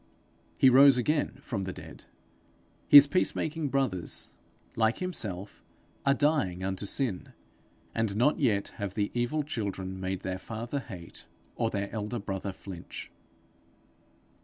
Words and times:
He 0.57 0.67
rose 0.67 0.97
again 0.97 1.37
from 1.43 1.63
the 1.63 1.71
dead; 1.71 2.05
his 2.87 3.05
peace 3.05 3.35
making 3.35 3.67
brothers, 3.69 4.31
like 4.75 4.97
himself, 4.97 5.63
are 6.07 6.15
dying 6.15 6.63
unto 6.63 6.87
sin; 6.87 7.33
and 7.93 8.15
not 8.15 8.39
yet 8.39 8.69
have 8.79 8.95
the 8.95 9.11
evil 9.13 9.43
children 9.43 9.99
made 9.99 10.21
their 10.21 10.39
father 10.39 10.79
hate, 10.79 11.27
or 11.55 11.69
their 11.69 11.91
elder 11.91 12.17
brother 12.17 12.51
flinch. 12.51 13.11